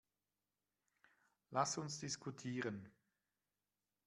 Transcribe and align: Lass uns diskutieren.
Lass 1.51 1.77
uns 1.77 1.99
diskutieren. 1.99 2.89